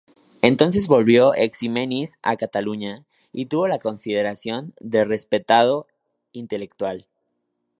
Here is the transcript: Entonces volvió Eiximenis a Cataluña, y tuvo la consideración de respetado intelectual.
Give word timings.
Entonces 0.41 0.87
volvió 0.87 1.35
Eiximenis 1.35 2.17
a 2.23 2.35
Cataluña, 2.35 3.05
y 3.31 3.45
tuvo 3.45 3.67
la 3.67 3.77
consideración 3.77 4.73
de 4.79 5.05
respetado 5.05 5.85
intelectual. 6.31 7.05